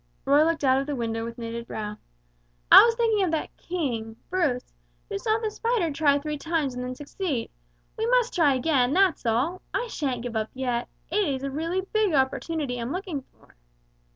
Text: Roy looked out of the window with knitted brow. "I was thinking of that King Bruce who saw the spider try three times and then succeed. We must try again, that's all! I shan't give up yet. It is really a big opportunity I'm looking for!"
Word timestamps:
Roy 0.25 0.43
looked 0.43 0.63
out 0.63 0.79
of 0.81 0.87
the 0.87 0.95
window 0.95 1.23
with 1.23 1.37
knitted 1.37 1.67
brow. 1.67 1.97
"I 2.71 2.83
was 2.83 2.95
thinking 2.95 3.23
of 3.23 3.29
that 3.33 3.55
King 3.55 4.15
Bruce 4.31 4.73
who 5.07 5.19
saw 5.19 5.37
the 5.37 5.51
spider 5.51 5.91
try 5.91 6.17
three 6.17 6.39
times 6.39 6.73
and 6.73 6.83
then 6.83 6.95
succeed. 6.95 7.51
We 7.99 8.07
must 8.07 8.33
try 8.33 8.55
again, 8.55 8.93
that's 8.93 9.27
all! 9.27 9.61
I 9.75 9.85
shan't 9.91 10.23
give 10.23 10.35
up 10.35 10.49
yet. 10.55 10.87
It 11.11 11.29
is 11.43 11.43
really 11.47 11.77
a 11.81 11.83
big 11.83 12.15
opportunity 12.15 12.79
I'm 12.81 12.91
looking 12.91 13.21
for!" 13.21 13.53